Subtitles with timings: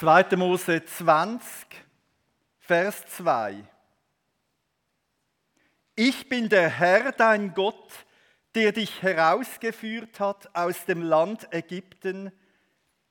[0.00, 0.36] 2.
[0.36, 1.40] Mose 20,
[2.58, 3.62] Vers 2.
[5.94, 7.92] Ich bin der Herr, dein Gott,
[8.56, 12.32] der dich herausgeführt hat aus dem Land Ägypten,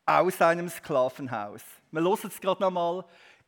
[0.06, 1.62] aus einem Sklavenhaus.
[1.92, 3.06] Wir hören es gerade nochmal.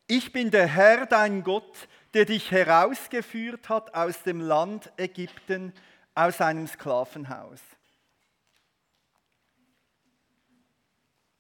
[0.08, 5.74] Ich bin der Herr, dein Gott, der dich herausgeführt hat aus dem Land Ägypten,
[6.14, 7.60] aus einem Sklavenhaus.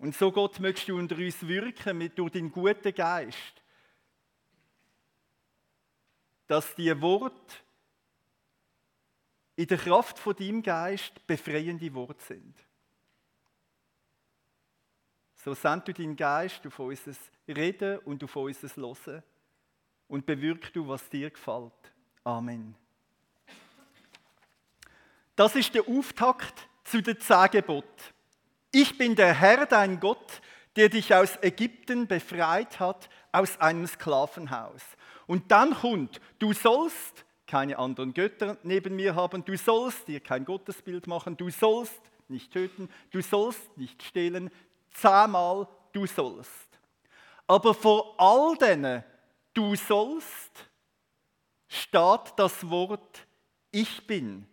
[0.05, 3.63] Und so, Gott, möchtest du unter uns wirken mit durch deinen guten Geist,
[6.45, 7.63] dass die Wort
[9.55, 12.55] in der Kraft von deinem Geist befreiende Worte sind.
[15.37, 17.13] So send du deinen Geist auf unser
[17.47, 19.23] Reden und auf unser Hören
[20.07, 21.91] und bewirk du, was dir gefällt.
[22.23, 22.75] Amen.
[25.35, 28.14] Das ist der Auftakt zu den zehn Geboten.
[28.77, 30.41] Ich bin der Herr, dein Gott,
[30.75, 34.81] der dich aus Ägypten befreit hat, aus einem Sklavenhaus.
[35.27, 40.43] Und dann kommt, du sollst keine anderen Götter neben mir haben, du sollst dir kein
[40.43, 44.51] Gottesbild machen, du sollst nicht töten, du sollst nicht stehlen,
[44.91, 46.67] zehnmal du sollst.
[47.47, 49.05] Aber vor all denen
[49.53, 50.69] du sollst
[51.69, 53.25] steht das Wort
[53.71, 54.45] ich bin.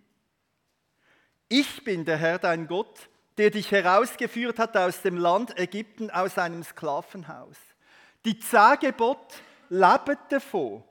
[1.49, 6.39] Ich bin der Herr dein Gott, der dich herausgeführt hat aus dem Land Ägypten, aus
[6.39, 7.57] einem Sklavenhaus.
[8.25, 9.37] Die zehn Gebote
[9.69, 10.85] leben davon,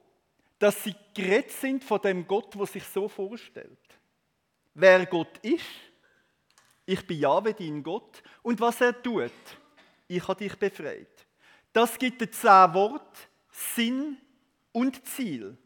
[0.60, 3.80] dass sie gerettet sind von dem Gott, der sich so vorstellt.
[4.74, 5.66] Wer Gott ist,
[6.86, 9.32] ich bin Jahwe, dein Gott, und was er tut,
[10.08, 11.26] ich habe dich befreit.
[11.74, 14.18] Das gibt den zehn Wort Sinn
[14.72, 15.58] und Ziel.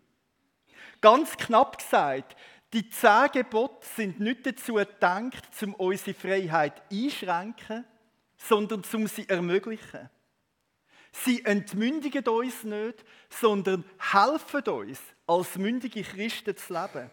[1.01, 2.35] Ganz knapp gesagt,
[2.75, 7.85] die zehn Gebote sind nicht dazu gedacht, um unsere Freiheit einschränken,
[8.37, 10.09] sondern um sie ermöglichen.
[11.13, 17.09] Sie entmündigen uns nicht, sondern helfen uns, als mündige Christen zu leben.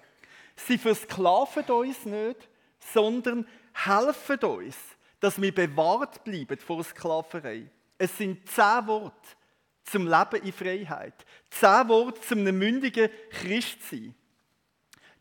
[0.57, 2.49] Sie versklaven uns nicht,
[2.81, 4.77] sondern helfen uns,
[5.21, 7.71] dass wir bewahrt bleiben vor Sklaverei.
[7.99, 9.29] Es sind zehn Worte
[9.85, 11.25] zum Leben in Freiheit.
[11.51, 14.17] Zehn Worte zum einem mündigen Christ sein.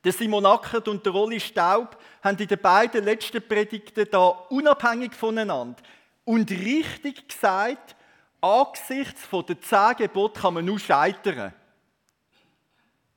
[0.03, 5.13] Der Simon Ackert und der Rolli Staub haben in den beiden letzten Predigten da unabhängig
[5.13, 5.81] voneinander
[6.25, 7.95] und richtig gesagt,
[8.41, 11.53] angesichts der zehn Gebote kann man nur scheitern.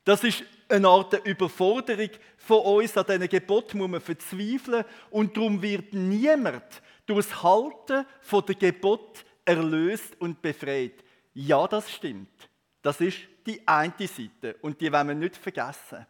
[0.03, 2.97] Das ist eine Art Überforderung von uns.
[2.97, 6.63] An diesen Geboten muss man verzweifeln und darum wird niemand
[7.05, 11.03] durch das Halten der Gebot erlöst und befreit.
[11.33, 12.49] Ja, das stimmt.
[12.81, 16.05] Das ist die eine Seite und die wollen wir nicht vergessen.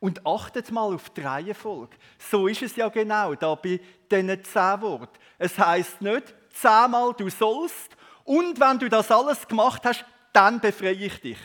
[0.00, 1.96] Und achtet mal auf die Reihenfolge.
[2.18, 5.18] So ist es ja genau da bei diesen zehn Worten.
[5.38, 10.92] Es heißt nicht zehnmal du sollst und wenn du das alles gemacht hast, dann befreie
[10.92, 11.38] ich dich.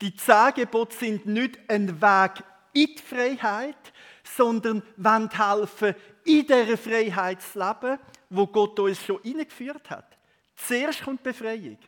[0.00, 6.76] Die zehn Gebote sind nicht ein Weg in die Freiheit, sondern wollen helfen, in dieser
[6.76, 10.18] Freiheit zu leben, wo Gott uns schon hineingeführt hat.
[10.56, 11.78] Zuerst kommt die Befreiung,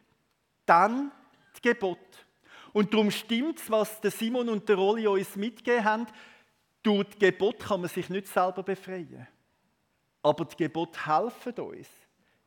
[0.64, 1.10] dann
[1.52, 1.98] das Gebot.
[2.78, 6.06] Und darum stimmt es, was der Simon und der Rolli uns mitgegeben haben.
[6.80, 9.26] Durch das Gebot kann man sich nicht selber befreien.
[10.22, 11.88] Aber die Gebot helfen uns,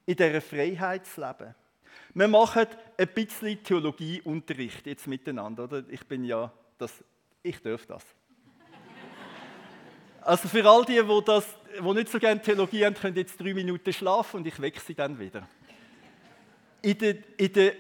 [0.06, 1.54] in dieser Freiheit zu leben.
[2.14, 2.66] Wir machen
[2.98, 5.66] ein bisschen Theologieunterricht jetzt miteinander.
[5.66, 5.84] Oder?
[5.90, 7.04] Ich bin ja, das,
[7.44, 8.06] ich darf das.
[10.22, 11.46] Also für all die, die, das,
[11.78, 14.96] die nicht so gerne Theologie haben, können jetzt drei Minuten schlafen und ich wecke sie
[14.96, 15.46] dann wieder.
[16.82, 17.74] In der, in der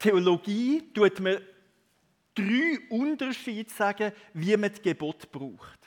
[0.00, 1.38] Theologie tut man
[2.34, 5.78] drei Unterschiede sagen, wie man das Gebot braucht.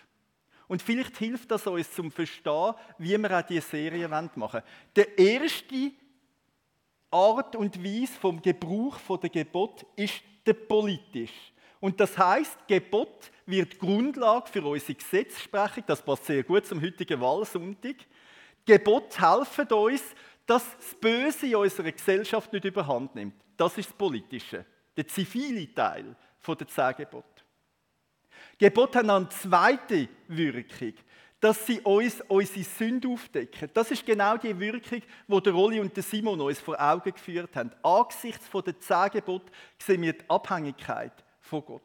[0.68, 4.64] Und vielleicht hilft das uns zum Verstehen, wie wir auch diese Serie machen wollen.
[4.96, 5.92] Der erste
[7.12, 11.54] Art und Weise vom Gebrauch der Gebot ist der politisch.
[11.80, 15.84] Und das heißt, Gebot wird Grundlage für unsere Gesetzesprechung.
[15.86, 17.96] Das passt sehr gut zum heutigen Wahlsonntag.
[18.66, 20.02] Gebot helfen uns,
[20.48, 23.36] dass das Böse in unserer Gesellschaft nicht überhand nimmt.
[23.56, 24.66] Das ist das Politische,
[24.98, 26.16] der zivile Teil
[26.48, 27.44] der zehn Gebote.
[28.58, 30.94] Gebote haben eine zweite Wirkung,
[31.40, 33.70] dass sie uns unsere Sünde aufdecken.
[33.74, 37.56] Das ist genau die Wirkung, die der Rolli und der Simon uns vor Augen geführt
[37.56, 37.72] haben.
[37.84, 41.82] Angesichts der zehn Gebote sehen wir die Abhängigkeit von Gott.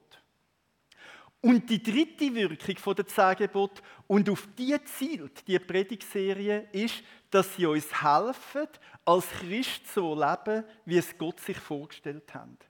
[1.42, 7.02] Und die dritte Wirkung von der zehn Gebote, und auf die zielt die Predigserie, ist,
[7.30, 8.68] dass sie uns helfen,
[9.04, 12.69] als Christ so leben, wie es Gott sich vorgestellt hat.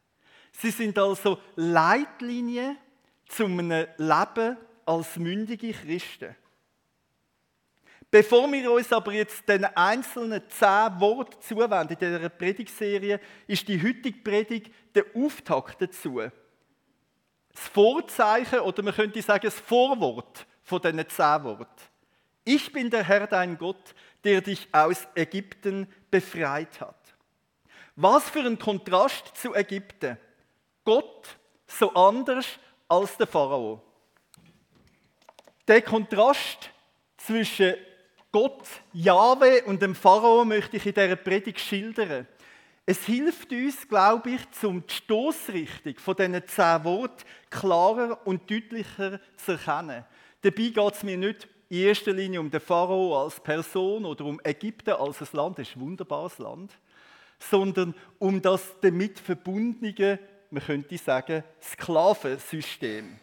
[0.60, 2.76] Sie sind also Leitlinien
[3.26, 6.36] zu einem Leben als mündige Christen.
[8.10, 13.80] Bevor wir uns aber jetzt den einzelnen zehn Worten zuwenden in dieser Predigserie, ist die
[13.80, 16.20] heutige Predigt der Auftakt dazu.
[17.52, 21.66] Das Vorzeichen oder man könnte sagen das Vorwort von diesen zehn Worten.
[22.44, 27.14] Ich bin der Herr dein Gott, der dich aus Ägypten befreit hat.
[27.96, 30.18] Was für ein Kontrast zu Ägypten.
[30.84, 32.46] Gott so anders
[32.88, 33.82] als der Pharao.
[35.68, 36.70] Der Kontrast
[37.16, 37.74] zwischen
[38.32, 42.26] Gott, Jahwe und dem Pharao möchte ich in dieser Predigt schildern.
[42.86, 49.20] Es hilft uns, glaube ich, zum die Stoßrichtung von diesen zehn Worten klarer und deutlicher
[49.36, 50.04] zu erkennen.
[50.42, 54.40] Dabei geht es mir nicht in erster Linie um den Pharao als Person oder um
[54.42, 56.72] Ägypten als ein Land, das ist ein wunderbares Land,
[57.38, 60.18] sondern um das damit verbundene,
[60.50, 63.18] man könnte sagen, Sklavensystem.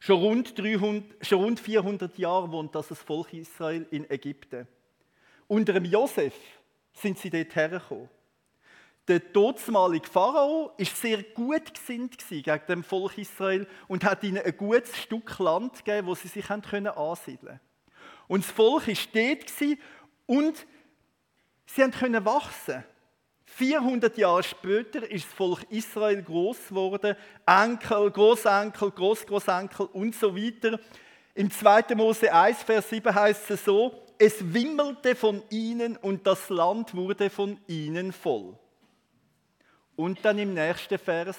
[0.00, 4.66] Schon rund, 300, schon rund 400 Jahre wohnt das, Volk Israel in Ägypten.
[5.46, 6.34] Unter dem Josef
[6.92, 8.08] sind sie dort hergekommen.
[9.06, 14.56] Der damalige Pharao war sehr gut gesinnt gegen das Volk Israel und hat ihnen ein
[14.56, 17.60] gutes Stück Land gegeben, wo sie sich ansiedeln konnten.
[18.28, 19.78] Und das Volk war dort
[20.26, 20.66] und
[21.66, 22.84] sie konnten wachsen.
[23.56, 27.14] 400 Jahre später ist das Volk Israel groß geworden,
[27.46, 30.80] Enkel, Großenkel, Großgroßenkel und so weiter.
[31.34, 31.94] Im 2.
[31.94, 37.30] Mose 1, Vers 7 heißt es so: Es wimmelte von ihnen und das Land wurde
[37.30, 38.58] von ihnen voll.
[39.94, 41.38] Und dann im nächsten Vers: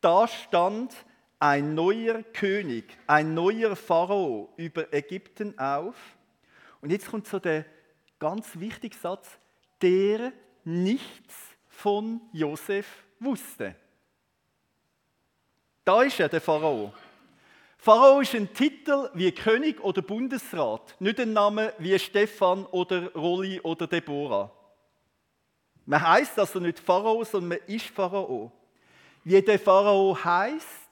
[0.00, 0.94] Da stand
[1.38, 5.96] ein neuer König, ein neuer Pharao über Ägypten auf.
[6.80, 7.66] Und jetzt kommt so der
[8.18, 9.28] ganz wichtige Satz:
[9.82, 10.32] Der
[10.66, 11.34] nichts
[11.68, 12.86] von Josef
[13.20, 13.74] wusste.
[15.84, 16.92] Da ist er, der Pharao.
[17.78, 23.60] Pharao ist ein Titel wie König oder Bundesrat, nicht ein Name wie Stefan oder Rolli
[23.60, 24.50] oder Deborah.
[25.84, 28.50] Man heißt also nicht Pharao, sondern man ist Pharao.
[29.22, 30.90] Wie der Pharao heißt,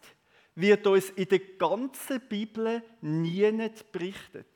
[0.54, 4.46] wird uns in der ganzen Bibel nie berichtet.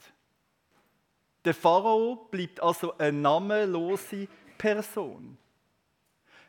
[1.45, 4.29] Der Pharao bleibt also eine namenlose
[4.59, 5.39] Person.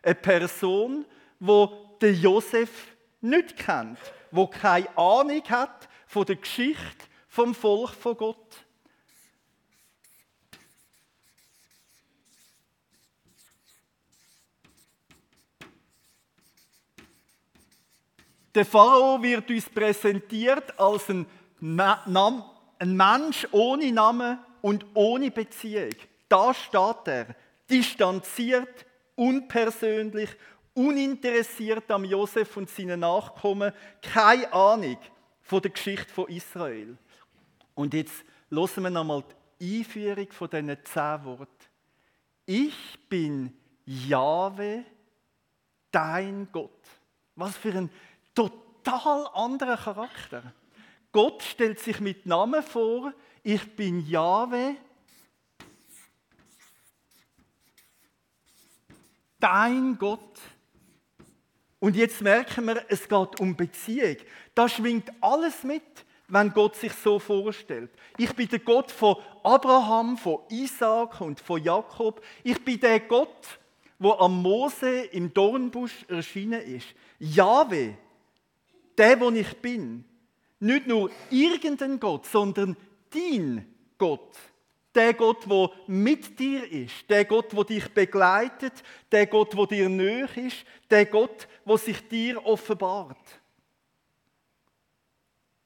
[0.01, 1.05] Eine Person,
[1.39, 2.69] wo der Josef
[3.21, 3.99] nicht kennt,
[4.31, 8.65] wo keine Ahnung hat von der Geschichte vom Volk von Gott.
[18.55, 21.25] Der Pharao wird uns präsentiert als ein,
[21.61, 25.95] ein Mensch ohne Namen und ohne Beziehung.
[26.27, 27.35] Da steht er,
[27.69, 28.85] distanziert,
[29.15, 30.29] unpersönlich,
[30.73, 34.97] uninteressiert am Josef und seinen Nachkommen, keine Ahnung
[35.41, 36.97] von der Geschichte von Israel.
[37.75, 39.23] Und jetzt hören wir nochmal
[39.59, 41.47] die Einführung von diesen zehn Worten.
[42.45, 43.53] Ich bin
[43.85, 44.85] Jahwe,
[45.91, 46.71] dein Gott.
[47.35, 47.89] Was für ein
[48.35, 50.53] total anderer Charakter.
[51.11, 54.75] Gott stellt sich mit Namen vor, ich bin Jahwe,
[59.39, 60.39] dein Gott.
[61.79, 64.17] Und jetzt merken wir, es geht um Beziehung.
[64.53, 65.83] Da schwingt alles mit,
[66.27, 67.89] wenn Gott sich so vorstellt.
[68.17, 72.23] Ich bin der Gott von Abraham, von Isaac und von Jakob.
[72.43, 73.59] Ich bin der Gott,
[73.97, 76.87] wo am Mose im Dornbusch erschienen ist.
[77.19, 77.97] Jahwe,
[78.97, 80.03] der, wo ich bin.
[80.59, 82.75] Nicht nur irgendein Gott, sondern
[83.13, 83.65] dein
[83.97, 84.35] Gott.
[84.95, 88.73] Der Gott, der mit dir ist, der Gott, der dich begleitet,
[89.11, 93.17] der Gott, der dir näher ist, der Gott, der sich dir offenbart.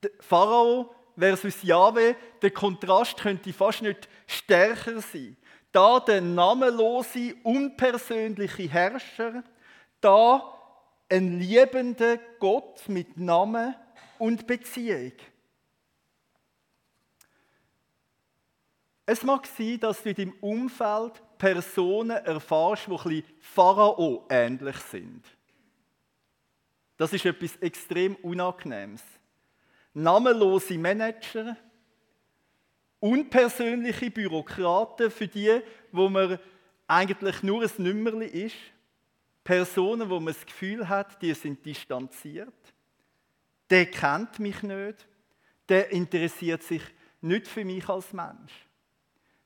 [0.04, 5.38] Der Pharao versus Jahwe, der Kontrast könnte fast nicht stärker sein.
[5.72, 9.44] Da der namenlose, unpersönliche Herrscher,
[10.02, 10.54] da
[11.10, 13.76] ein liebender Gott mit Namen
[14.20, 15.14] und Beziehung.
[19.06, 24.78] Es mag sein, dass du in deinem Umfeld Personen erfährst, die ein bisschen Pharao ähnlich
[24.78, 25.26] sind.
[26.96, 29.02] Das ist etwas extrem Unangenehmes.
[29.94, 31.58] Namenlose Manager,
[33.00, 36.40] unpersönliche Bürokraten, für die, wo man
[36.88, 38.56] eigentlich nur ein Nümmerli ist,
[39.44, 42.74] Personen, wo man das Gefühl hat, die sind distanziert,
[43.70, 45.06] der kennt mich nicht,
[45.68, 46.82] der interessiert sich
[47.20, 48.54] nicht für mich als Mensch.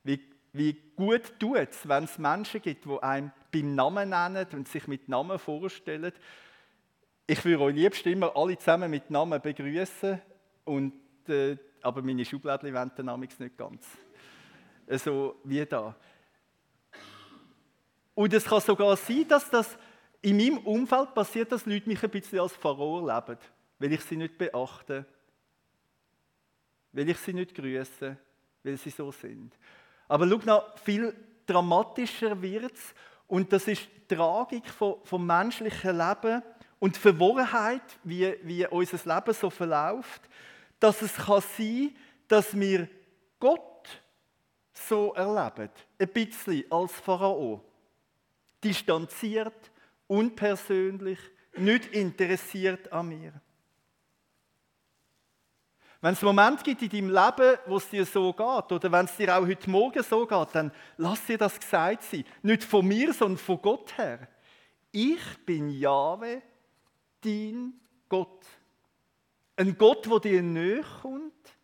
[0.08, 0.22] Wie,
[0.54, 4.88] wie gut tut es, wenn es Menschen gibt, die einen beim Namen nennen und sich
[4.88, 6.14] mit Namen vorstellen.
[7.28, 10.22] Ich würde euch liebst immer alle zusammen mit Namen begrüßen,
[10.64, 10.94] und,
[11.28, 13.86] äh, aber meine Schubladen wollen den Namen nicht ganz.
[14.92, 15.94] so wie da.
[18.16, 19.78] Und es kann sogar sein, dass das
[20.22, 23.38] in meinem Umfeld passiert, dass Leute mich ein bisschen als Pharao leben,
[23.78, 25.06] weil ich sie nicht beachte,
[26.94, 28.18] weil ich sie nicht grüße,
[28.64, 29.54] weil sie so sind.
[30.08, 31.14] Aber schau noch, viel
[31.46, 32.94] dramatischer wird es
[33.28, 36.42] und das ist die Tragik vom, vom menschlichen Leben
[36.80, 40.22] und die Verworrenheit, wie, wie unser Leben so verläuft,
[40.80, 41.96] dass es kann sein
[42.28, 42.88] dass wir
[43.40, 43.88] Gott
[44.74, 47.64] so erleben, ein bisschen als Pharao.
[48.64, 49.72] Distanziert,
[50.08, 51.20] unpersönlich,
[51.56, 53.34] nicht interessiert an mir.
[56.02, 59.16] Wenn es Momente gibt in deinem Leben, wo es dir so geht, oder wenn es
[59.16, 62.24] dir auch heute Morgen so geht, dann lass dir das gesagt sein.
[62.44, 64.28] Nicht von mir, sondern von Gott her.
[64.92, 66.42] Ich bin Jahwe,
[67.22, 67.74] dein
[68.10, 68.46] Gott.
[69.56, 71.57] Ein Gott, der dir näher kommt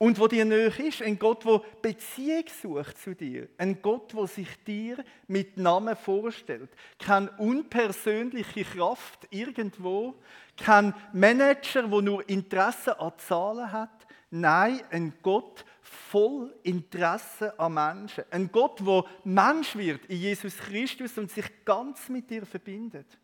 [0.00, 1.02] und wo dir näher ist.
[1.02, 3.48] Ein Gott, der Beziehung sucht zu dir.
[3.58, 6.70] Ein Gott, der sich dir mit Namen vorstellt.
[6.98, 10.14] Keine unpersönliche Kraft irgendwo.
[10.56, 14.06] Kein Manager, der nur Interesse an Zahlen hat.
[14.30, 18.24] Nein, ein Gott voll Interesse an Menschen.
[18.30, 23.18] Ein Gott, der Mensch wird in Jesus Christus und sich ganz mit dir verbindet.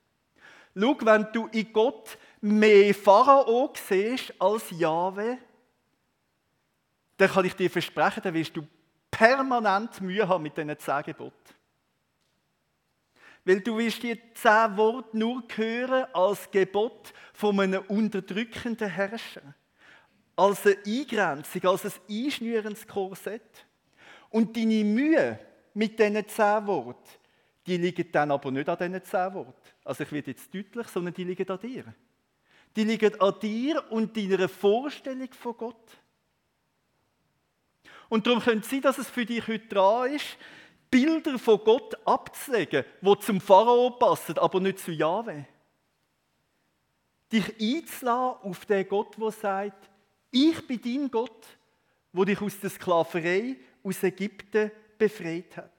[0.78, 5.38] Schau, wenn du in Gott mehr Pharao siehst als Jahwe,
[7.16, 8.66] dann kann ich dir versprechen, dann wirst du
[9.11, 11.54] permanent Mühe haben mit diesen zehn Geboten.
[13.44, 19.54] Weil du wirst die zehn Worte nur hören als Gebot von einem unterdrückenden Herrscher.
[20.35, 23.66] Als eine Eingrenzung, als ein einschnürendes Korsett.
[24.30, 25.38] Und deine Mühe
[25.73, 27.08] mit diesen zehn Worten,
[27.66, 29.54] die liegen dann aber nicht an diesen zehn Worten.
[29.85, 31.85] Also ich werde jetzt deutlich, sondern die liegen an dir.
[32.75, 35.96] Die liegen an dir und deiner Vorstellung von Gott.
[38.08, 40.36] Und darum könnte es sein, dass es für dich heute dran ist,
[40.90, 45.46] Bilder von Gott abzulegen, die zum Pharao passen, aber nicht zu Jahwe.
[47.32, 49.90] Dich einzulassen auf den Gott, der sagt,
[50.30, 51.46] ich bin dein Gott,
[52.12, 55.72] wo dich aus der Sklaverei aus Ägypten befreit hat.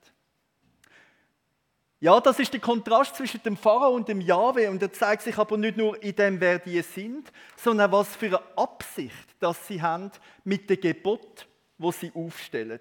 [1.99, 5.37] Ja, das ist der Kontrast zwischen dem Pharao und dem Jahwe und er zeigt sich
[5.37, 9.81] aber nicht nur in dem, wer die sind, sondern was für eine Absicht, dass sie
[9.81, 10.11] haben
[10.43, 12.79] mit dem Gebot wo sie aufstellen.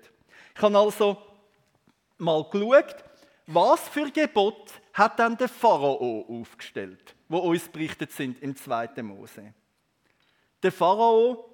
[0.55, 1.17] Ich habe also
[2.19, 3.05] mal geschaut,
[3.47, 9.03] was für Gebot hat dann der Pharao aufgestellt, wo uns berichtet sind im 2.
[9.03, 9.55] Mose.
[10.63, 11.49] Der Pharao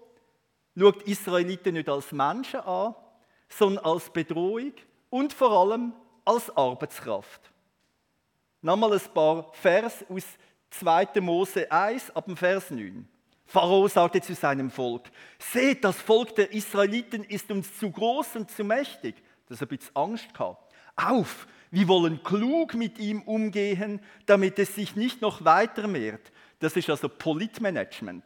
[0.77, 2.95] schaut Israeliten nicht als Menschen an,
[3.49, 4.73] sondern als Bedrohung
[5.11, 5.93] und vor allem
[6.25, 7.51] als Arbeitskraft.
[8.63, 10.25] Nochmal ein paar Vers aus
[10.71, 11.21] 2.
[11.21, 13.07] Mose 1 ab dem Vers 9.
[13.53, 18.51] Pharao sagte zu seinem Volk, seht, das Volk der Israeliten ist uns zu groß und
[18.51, 19.15] zu mächtig.
[19.47, 20.73] Das hat ein bisschen Angst gehabt.
[20.97, 26.33] Auf, wir wollen klug mit ihm umgehen, damit es sich nicht noch weiter mehrt.
[26.61, 28.25] Das ist also Politmanagement.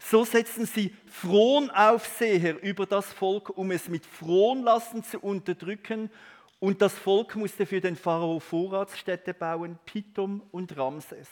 [0.00, 6.10] So setzen sie Fronaufseher über das Volk, um es mit Fronlassen zu unterdrücken.
[6.58, 11.28] Und das Volk musste für den Pharao Vorratsstädte bauen, Pithom und Ramses.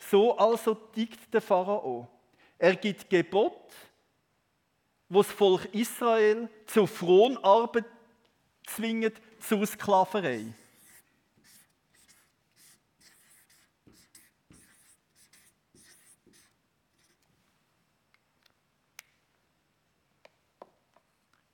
[0.00, 2.08] So also tickt der Pharao.
[2.58, 3.72] Er gibt Gebot,
[5.08, 7.84] wo das Volk Israel zur Fronarbeit
[8.66, 10.46] zwingt, zur Sklaverei.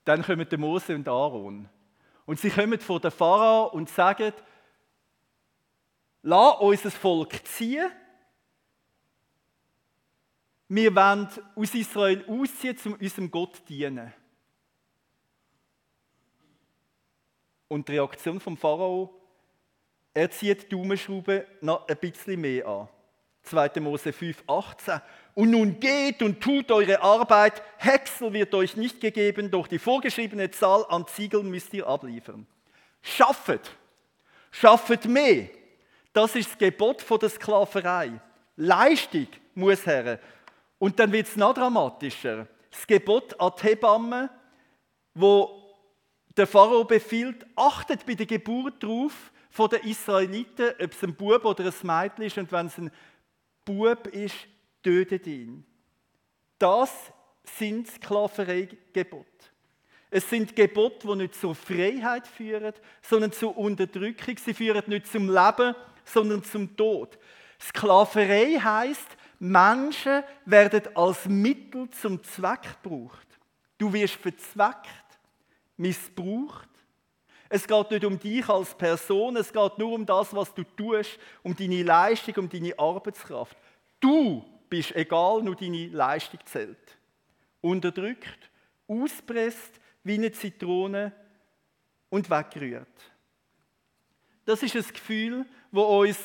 [0.05, 1.69] Dann kommen der Mose und Aaron.
[2.27, 4.33] Und sie kommen vor den Pharao und sagen,
[6.23, 7.91] lass unser Volk ziehen
[10.69, 14.13] wir wollen aus Israel ausziehen, um unserem Gott zu dienen.
[17.69, 19.13] Und die Reaktion vom Pharao,
[20.15, 22.89] er zieht die Daumenschraube noch ein bisschen mehr an.
[23.43, 23.81] 2.
[23.81, 25.01] Mose 5, 18.
[25.35, 27.63] Und nun geht und tut eure Arbeit.
[27.77, 32.47] Häcksel wird euch nicht gegeben, doch die vorgeschriebene Zahl an Ziegeln müsst ihr abliefern.
[33.03, 33.61] Schaffet.
[34.51, 35.49] Schaffet mehr.
[36.13, 38.21] Das ist das Gebot der Sklaverei.
[38.57, 40.19] Leistung muss her.
[40.79, 42.47] Und dann wird es noch dramatischer.
[42.71, 44.31] Das Gebot an die Hebamme,
[45.15, 45.63] wo
[46.37, 51.45] der Pharao befiehlt, achtet bei der Geburt darauf von den Israeliten, ob es ein Bub
[51.45, 52.39] oder ein Mädchen ist.
[52.39, 52.91] Und wenn es ein
[53.65, 54.37] Bub ist,
[54.83, 55.65] tötet ihn.
[56.59, 56.93] Das
[57.45, 59.27] sind Sklaverei-Gebote.
[60.11, 64.37] Es sind Gebote, die nicht zur Freiheit führen, sondern zur Unterdrückung.
[64.37, 67.19] Sie führen nicht zum Leben, sondern zum Tod.
[67.61, 73.27] Sklaverei heißt, Menschen werden als Mittel zum Zweck gebraucht.
[73.79, 75.19] Du wirst verzweckt,
[75.77, 76.69] missbraucht.
[77.49, 81.19] Es geht nicht um dich als Person, es geht nur um das, was du tust,
[81.43, 83.57] um deine Leistung, um deine Arbeitskraft.
[84.01, 86.99] Du bist egal, nur deine Leistung zählt.
[87.61, 88.51] Unterdrückt,
[88.89, 91.13] auspresst wie eine Zitrone
[92.09, 92.87] und weggerührt.
[94.45, 96.19] Das ist ein Gefühl, wo uns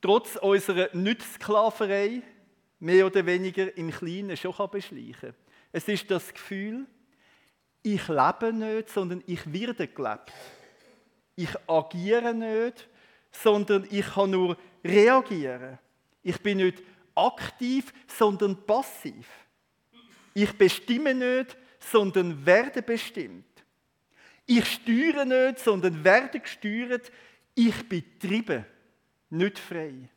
[0.00, 2.22] trotz unserer Nützsklaverei
[2.80, 5.34] mehr oder weniger im Kleinen schon beschleichen kann.
[5.72, 6.86] Es ist das Gefühl,
[7.82, 10.32] ich lebe nicht, sondern ich werde gelebt.
[11.36, 12.88] Ich agiere nicht,
[13.30, 15.78] sondern ich kann nur reagieren.
[16.22, 16.82] Ich bin nicht
[17.14, 19.26] aktiv, sondern passiv.
[20.32, 23.44] Ich bestimme nicht, sondern werde bestimmt.
[24.46, 27.10] Ich steuere nicht, sondern werde gesteuert.
[27.54, 28.64] Ich bin getrieben,
[29.30, 30.08] nicht frei.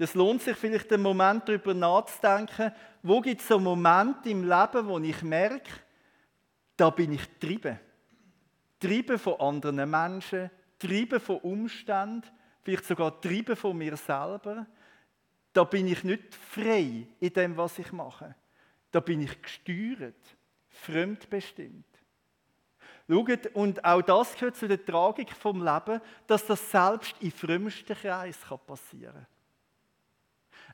[0.00, 4.86] Das lohnt sich vielleicht einen Moment darüber nachzudenken, wo gibt es so Momente im Leben,
[4.86, 5.70] wo ich merke,
[6.74, 7.78] da bin ich getrieben.
[8.78, 12.26] Getrieben von anderen Menschen, getrieben von Umständen,
[12.62, 14.64] vielleicht sogar getrieben von mir selber.
[15.52, 18.34] Da bin ich nicht frei in dem, was ich mache.
[18.92, 20.34] Da bin ich gesteuert,
[20.70, 21.84] fremdbestimmt.
[23.06, 27.94] Schaut, und auch das gehört zu der Tragik vom Leben, dass das selbst im frömmsten
[27.94, 29.39] Kreis passieren kann.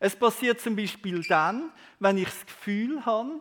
[0.00, 3.40] Es passiert zum Beispiel dann, wenn ich das Gefühl habe,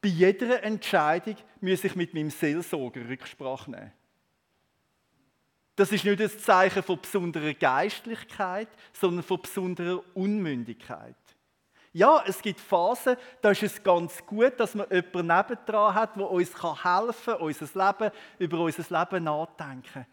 [0.00, 3.92] bei jeder Entscheidung muss ich mit meinem Seelsorger Rücksprache nehmen.
[5.76, 11.16] Das ist nicht ein Zeichen von besonderer Geistlichkeit, sondern von besonderer Unmündigkeit.
[11.92, 16.30] Ja, es gibt Phasen, da ist es ganz gut, dass man jemanden nebendran hat, der
[16.30, 20.06] uns helfen kann, unser Leben, über unser Leben nachdenken.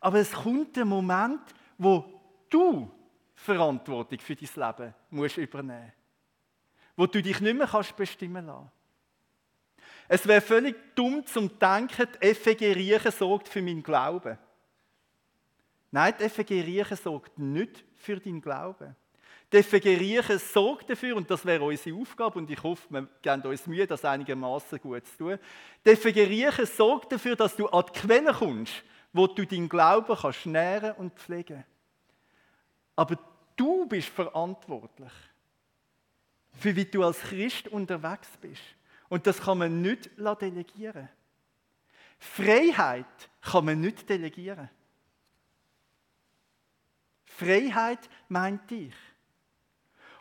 [0.00, 1.40] Aber es kommt ein Moment,
[1.76, 2.04] wo
[2.50, 2.90] du
[3.34, 5.92] Verantwortung für dein Leben musst übernehmen
[6.96, 8.70] Wo du dich nicht mehr kannst bestimmen lassen.
[10.08, 14.38] Es wäre völlig dumm zum Denken, die FEG Riechen sorgt für meinen Glauben.
[15.90, 18.94] Nein, die FEG Riechen sorgt nicht für deinen Glauben.
[19.52, 23.42] Die FEG Riechen sorgt dafür, und das wäre unsere Aufgabe, und ich hoffe, wir geben
[23.42, 25.38] uns Mühe, das einigermaßen gut zu tun.
[25.86, 30.16] Die FEG Riechen sorgt dafür, dass du an die Quelle kommst, wo du deinen Glauben
[30.16, 31.64] kannst nähren und pflegen.
[32.96, 33.18] Aber
[33.56, 35.12] du bist verantwortlich
[36.58, 38.62] für wie du als Christ unterwegs bist.
[39.08, 41.08] Und das kann man nicht delegieren.
[42.18, 44.70] Freiheit kann man nicht delegieren.
[47.24, 48.94] Freiheit meint dich.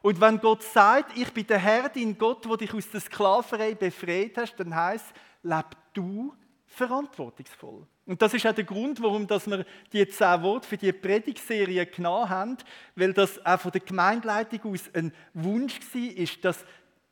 [0.01, 3.73] Und wenn Gott sagt, ich bin der Herr, dein Gott, der dich aus der Sklaverei
[3.73, 7.87] befreit hast, dann heißt, leb du verantwortungsvoll.
[8.05, 11.85] Und das ist auch der Grund, warum dass wir die zehn Worte für die Predigserie
[11.85, 12.57] genommen haben,
[12.95, 16.65] weil das auch von der Gemeindeleitung aus ein Wunsch war, dass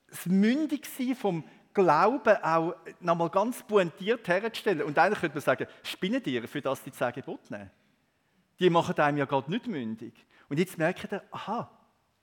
[0.10, 4.84] das Mündigsein vom Glauben auch nochmal ganz pointiert herzustellen.
[4.84, 7.72] Und eigentlich könnte man sagen, spinnen dir, für das die zehn Gebote nehmen.
[8.60, 10.14] Die machen einem ja gerade nicht mündig.
[10.50, 11.72] Und jetzt merkt ihr, aha,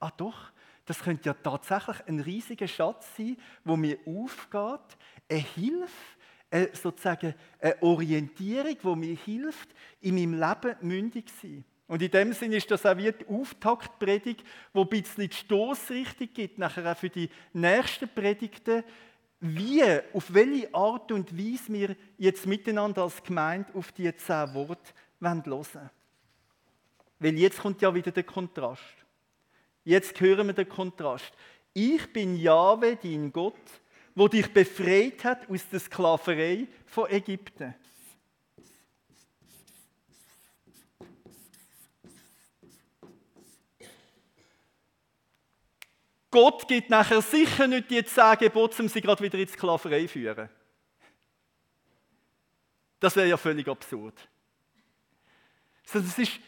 [0.01, 0.53] ah doch,
[0.85, 4.99] das könnte ja tatsächlich ein riesiger Schatz sein, wo mir aufgeht,
[5.31, 6.18] eine Hilfe,
[6.51, 9.69] eine, sozusagen eine Orientierung, die mir hilft,
[10.01, 11.65] in meinem Leben mündig zu sein.
[11.87, 16.29] Und in dem Sinne ist das auch wie die Auftaktpredigt, wo ein bisschen die Stoßrichtung
[16.35, 18.85] gibt, nachher auch für die nächsten Predigten,
[19.41, 19.83] wie,
[20.13, 25.43] auf welche Art und Weise wir jetzt miteinander als Gemeinde auf diese zehn Worte hören
[25.47, 25.91] wollen.
[27.21, 28.83] Weil jetzt kommt ja wieder der Kontrast.
[29.85, 31.33] Jetzt hören wir den Kontrast.
[31.73, 33.55] Ich bin Jahwe, dein Gott,
[34.19, 37.75] wo dich befreit hat aus der Sklaverei von Ägypten.
[46.31, 50.03] Gott gibt nachher sicher nicht die zehn Gebote, um sie gerade wieder in die Sklaverei
[50.03, 50.49] zu führen.
[53.01, 54.29] Das wäre ja völlig absurd.
[55.85, 56.41] Sondern es ist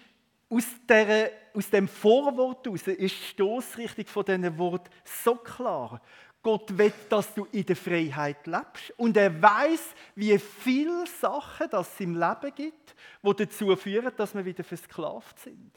[0.50, 6.02] aus, der, aus dem Vorwort heraus ist die Stoßrichtung von diesen Wort so klar.
[6.42, 8.92] Gott will, dass du in der Freiheit lebst.
[8.96, 14.44] Und er weiß, wie viele Sachen das im Leben gibt, die dazu führen, dass wir
[14.44, 15.70] wieder versklavt sind.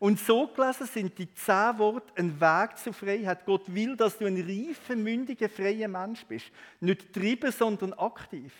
[0.00, 3.44] Und so gelesen sind die zehn Worte ein Weg zur Freiheit.
[3.44, 6.46] Gott will, dass du ein reifer, mündiger, freier Mensch bist.
[6.80, 8.52] Nicht treiben, sondern aktiv.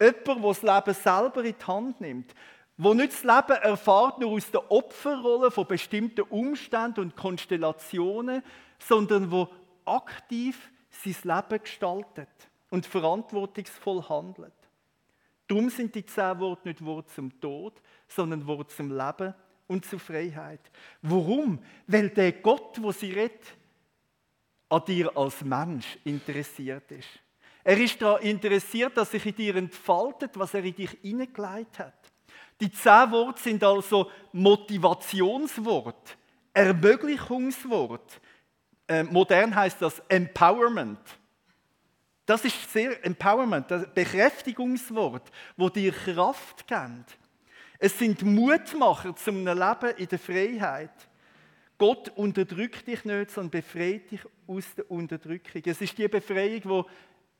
[0.00, 2.34] Jemand, der das Leben selber in die Hand nimmt.
[2.76, 8.42] Wo nicht das Leben erfahrt nur aus der Opferrolle von bestimmten Umständen und Konstellationen,
[8.80, 9.48] sondern wo
[9.84, 10.71] aktiv
[11.04, 12.28] sein Leben gestaltet
[12.70, 14.52] und verantwortungsvoll handelt.
[15.48, 19.34] Darum sind die zehn Worte nicht Worte zum Tod, sondern Worte zum Leben
[19.66, 20.70] und zur Freiheit.
[21.02, 21.58] Warum?
[21.86, 23.56] Weil der Gott, wo sie redet,
[24.68, 27.08] an dir als Mensch interessiert ist.
[27.64, 31.94] Er ist daran interessiert, dass sich in dir entfaltet, was er in dich hineingelegt hat.
[32.60, 36.16] Die zehn Worte sind also Motivationswort,
[36.54, 38.20] Ermöglichungswort.
[38.92, 40.98] Äh, modern heißt das Empowerment.
[42.26, 47.18] Das ist sehr Empowerment, das Bekräftigungswort, wo dir Kraft gibt.
[47.78, 50.92] Es sind Mutmacher zum Leben in der Freiheit.
[51.78, 55.62] Gott unterdrückt dich nicht, sondern befreit dich aus der Unterdrückung.
[55.64, 56.86] Es ist die Befreiung, wo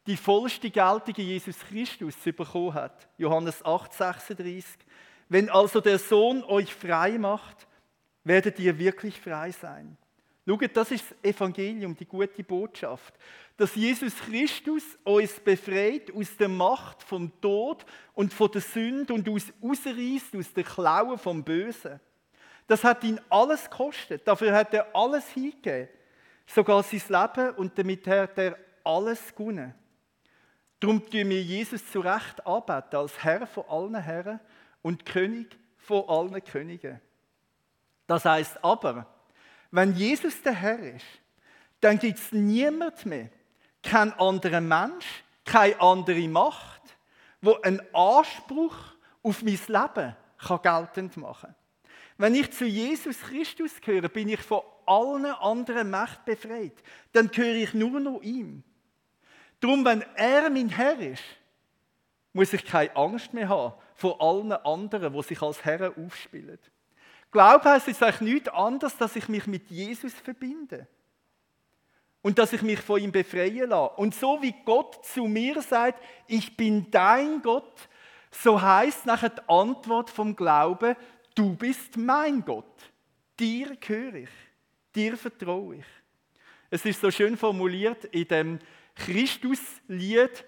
[0.06, 3.08] die vollste Geltung in Jesus Christus bekommen hat.
[3.18, 4.78] Johannes 8, 36.
[5.28, 7.68] Wenn also der Sohn euch frei macht,
[8.24, 9.98] werdet ihr wirklich frei sein.
[10.44, 13.14] Schaut, das ist das Evangelium, die gute Botschaft.
[13.56, 19.28] Dass Jesus Christus uns befreit aus der Macht vom Tod und von der Sünde und
[19.28, 22.00] uns ausreißt aus der Klaue vom Bösen.
[22.66, 24.26] Das hat ihn alles gekostet.
[24.26, 25.88] Dafür hat er alles hingegeben.
[26.46, 29.74] Sogar sein Leben und damit hat er alles gewonnen.
[30.80, 34.40] Darum tun wir Jesus zu Recht anbeten als Herr von allen Herren
[34.82, 37.00] und König von allen Königen.
[38.08, 39.06] Das heißt aber,
[39.72, 41.04] wenn Jesus der Herr ist,
[41.80, 43.30] dann gibt es niemand mehr,
[43.82, 46.82] kein anderer Mensch, keine andere Macht,
[47.40, 48.76] wo einen Anspruch
[49.22, 51.54] auf mein Leben kann geltend machen kann.
[52.18, 56.74] Wenn ich zu Jesus Christus gehöre, bin ich von allen anderen Mächten befreit.
[57.12, 58.62] Dann gehöre ich nur noch ihm.
[59.58, 61.22] Darum, wenn er mein Herr ist,
[62.32, 66.58] muss ich keine Angst mehr haben vor allen anderen, die sich als Herren aufspielen.
[67.32, 70.86] Glaube heißt es eigentlich nichts anderes, dass ich mich mit Jesus verbinde.
[72.20, 73.94] Und dass ich mich von ihm befreien lasse.
[73.96, 77.88] Und so wie Gott zu mir sagt, ich bin dein Gott,
[78.30, 80.94] so heißt nachher die Antwort vom Glauben,
[81.34, 82.64] du bist mein Gott.
[83.40, 84.30] Dir gehöre ich.
[84.94, 85.86] Dir vertraue ich.
[86.70, 88.58] Es ist so schön formuliert in dem
[88.94, 90.44] Christuslied.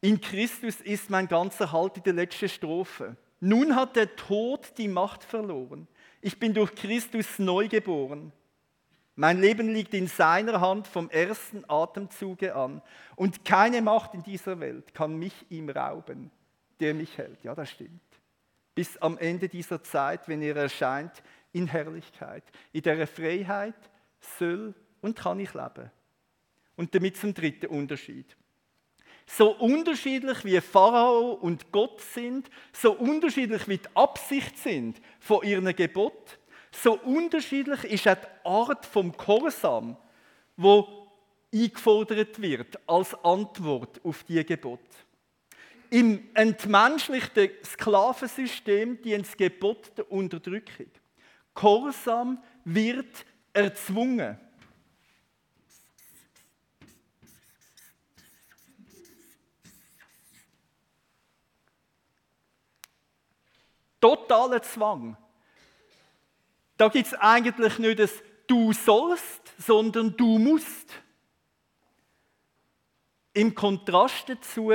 [0.00, 3.16] In Christus ist mein ganzer Halt in der letzten Strophe.
[3.40, 5.86] Nun hat der Tod die Macht verloren.
[6.20, 8.32] Ich bin durch Christus neu geboren.
[9.14, 12.82] Mein Leben liegt in seiner Hand vom ersten Atemzuge an.
[13.14, 16.30] Und keine Macht in dieser Welt kann mich ihm rauben,
[16.80, 17.42] der mich hält.
[17.42, 18.02] Ja, das stimmt.
[18.74, 21.22] Bis am Ende dieser Zeit, wenn er erscheint
[21.52, 22.44] in Herrlichkeit.
[22.72, 23.90] In der Freiheit
[24.38, 25.90] soll und kann ich leben.
[26.76, 28.36] Und damit zum dritten Unterschied.
[29.26, 35.74] So unterschiedlich wie Pharao und Gott sind, so unterschiedlich wie die Absicht sind von ihrem
[35.74, 36.38] Gebot,
[36.70, 39.96] so unterschiedlich ist auch die Art vom Gehorsam,
[40.56, 41.08] wo
[41.52, 44.80] eingefordert wird als Antwort auf die Gebot.
[45.90, 50.90] Im entmenschlichten Sklavensystem dient das Gebot der Unterdrückung.
[51.54, 54.38] Gehorsam wird erzwungen.
[64.06, 65.16] Totaler Zwang.
[66.76, 68.12] Da gibt es eigentlich nicht das
[68.46, 70.92] Du sollst, sondern Du musst.
[73.32, 74.70] Im Kontrast dazu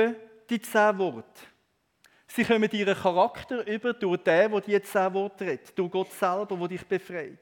[0.50, 1.40] die zehn Worte.
[2.26, 6.56] Sie kommen ihren Charakter über durch den, der die zehn Worte redet, durch Gott selber,
[6.56, 7.38] der dich befreit.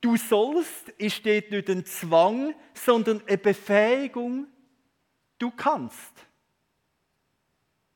[0.00, 4.46] Du sollst ist dort nicht ein Zwang, sondern eine Befähigung.
[5.38, 6.12] Du kannst.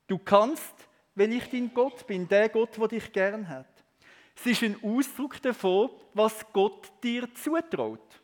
[0.06, 0.74] Du kannst
[1.14, 3.66] weil ich dein Gott bin, der Gott, der dich gern hat.
[4.36, 8.20] Es ist ein Ausdruck davon, was Gott dir zutraut.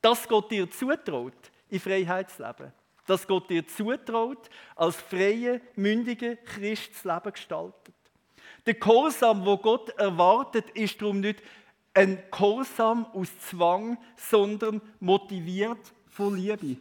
[0.00, 1.34] Dass Gott dir zutraut,
[1.68, 2.72] in Freiheitsleben.
[3.06, 7.94] Dass Gott dir zutraut, als freie, mündige Christ das Leben gestaltet.
[8.66, 11.42] Der Gehorsam, wo Gott erwartet, ist darum nicht
[11.94, 16.76] ein Gehorsam aus Zwang, sondern motiviert von Liebe.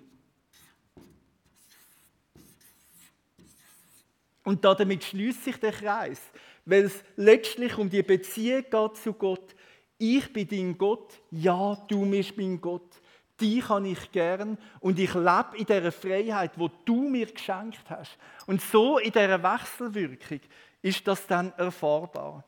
[4.44, 6.20] Und damit schließt sich der Kreis,
[6.66, 9.56] weil es letztlich um die Beziehung geht zu Gott.
[9.98, 13.02] Ich bin dein Gott, ja, du bist mein Gott.
[13.40, 18.18] Die kann ich gern und ich lebe in der Freiheit, wo du mir geschenkt hast.
[18.46, 20.42] Und so in dieser Wechselwirkung
[20.82, 22.44] ist das dann erfahrbar.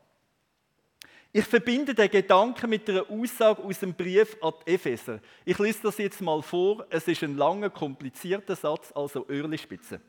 [1.32, 5.18] Ich verbinde den Gedanken mit einer Aussage aus dem Brief an die Epheser.
[5.44, 6.86] Ich lese das jetzt mal vor.
[6.90, 10.00] Es ist ein langer, komplizierter Satz, also Öhrlispitze.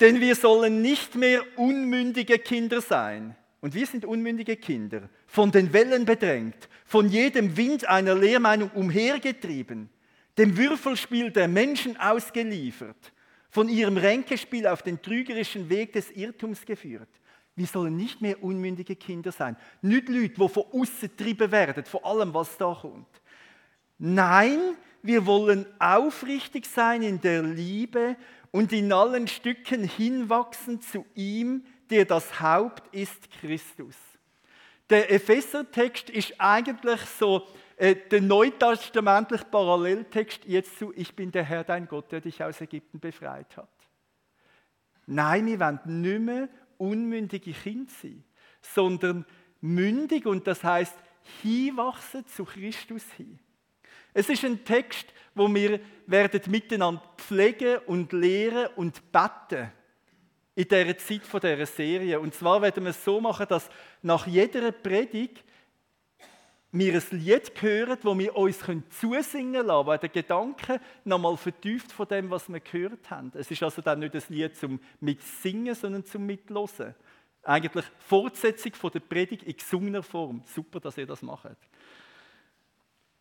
[0.00, 3.36] Denn wir sollen nicht mehr unmündige Kinder sein.
[3.60, 9.88] Und wir sind unmündige Kinder, von den Wellen bedrängt, von jedem Wind einer Lehrmeinung umhergetrieben,
[10.36, 13.12] dem Würfelspiel der Menschen ausgeliefert,
[13.48, 17.08] von ihrem Ränkespiel auf den trügerischen Weg des Irrtums geführt.
[17.56, 19.56] Wir sollen nicht mehr unmündige Kinder sein.
[19.80, 23.06] Nicht Leute, die von außen getrieben werden, von allem, was da kommt.
[23.96, 24.58] Nein,
[25.02, 28.16] wir wollen aufrichtig sein in der Liebe
[28.54, 33.96] und in allen Stücken hinwachsen zu ihm, der das Haupt ist, Christus.
[34.88, 41.64] Der Epheser-Text ist eigentlich so äh, der neutestamentliche Paralleltext jetzt zu Ich bin der Herr,
[41.64, 43.68] dein Gott, der dich aus Ägypten befreit hat.
[45.06, 48.22] Nein, wir wollen nicht mehr unmündige Kinder sein,
[48.60, 49.26] sondern
[49.62, 50.96] mündig und das heißt
[51.42, 53.40] hinwachsen zu Christus hin.
[54.14, 59.72] Es ist ein Text, wo wir werden miteinander pflegen und lehren und beten
[60.54, 62.20] in dieser Zeit von dieser Serie.
[62.20, 63.68] Und zwar werden wir es so machen, dass
[64.02, 65.42] nach jeder Predigt
[66.70, 68.58] wir ein Lied hören, wo wir uns
[69.00, 73.32] zusingen lassen weil der Gedanke nochmal vertieft von dem, was wir gehört haben.
[73.34, 76.94] Es ist also dann nicht ein Lied zum Mitsingen, sondern zum Mitlosen.
[77.42, 80.42] Eigentlich Fortsetzung von der Predigt in gesungener Form.
[80.46, 81.56] Super, dass ihr das macht.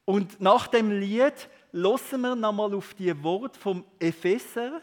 [0.05, 4.81] Und nach dem Lied hören wir nochmal auf die Worte vom Epheser,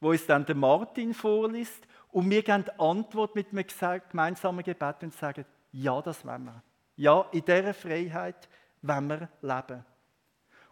[0.00, 3.66] wo es dann der Martin vorliest, und wir geben die Antwort mit einem
[4.08, 6.62] gemeinsamen Gebet und sagen, ja, das wollen wir.
[6.94, 8.48] Ja, in dieser Freiheit
[8.82, 9.84] wollen wir leben.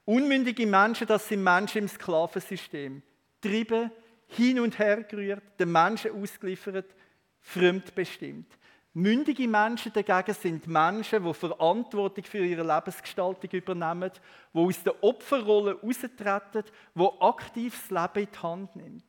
[0.04, 3.02] Unmündige Menschen, das sind Menschen im Sklavensystem.
[3.40, 3.90] Trieben,
[4.28, 6.94] hin und her gerührt, den Menschen ausgeliefert,
[7.40, 8.46] fremdbestimmt.
[8.94, 14.10] Mündige Menschen dagegen sind Menschen, die Verantwortung für ihre Lebensgestaltung übernehmen,
[14.52, 19.04] die aus der Opferrolle austreten, die aktiv das Leben in die Hand nimmt.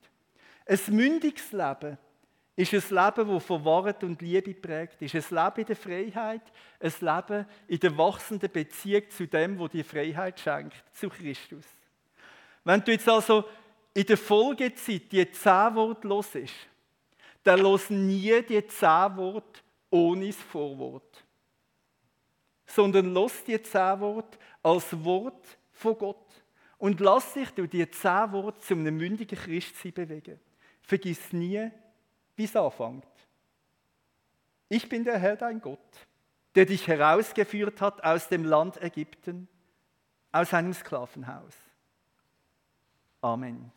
[0.66, 1.98] Ein mündiges Leben
[2.56, 6.42] ist ein Leben, das von Wahrheit und Liebe prägt, ist ein Leben in der Freiheit,
[6.80, 11.66] ein Leben in der wachsenden Beziehung zu dem, wo die Freiheit schenkt, zu Christus.
[12.64, 13.44] Wenn du jetzt also
[13.94, 16.54] in der Folgezeit die zehn Worte hörst,
[17.44, 19.60] dann los nie die zehn Worte
[19.94, 21.24] ohne das Vorwort.
[22.66, 26.44] Sondern lass die zehn Worte als Wort von Gott.
[26.80, 30.40] Und lass dich durch die zehn Worte zu einem mündigen Christsein bewegen.
[30.82, 31.70] Vergiss nie,
[32.36, 33.06] wie es anfängt.
[34.68, 36.08] Ich bin der Herr, dein Gott,
[36.56, 39.48] der dich herausgeführt hat aus dem Land Ägypten,
[40.32, 41.54] aus einem Sklavenhaus.
[43.22, 43.72] Amen.